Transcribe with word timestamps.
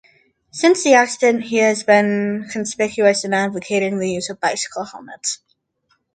Since 0.49 0.83
the 0.83 0.95
accident 0.95 1.43
he 1.43 1.57
has 1.57 1.83
been 1.83 2.47
conspicuous 2.51 3.23
in 3.23 3.35
advocating 3.35 3.99
the 3.99 4.09
use 4.09 4.31
of 4.31 4.39
bicycle 4.39 4.83
helmets. 4.83 5.37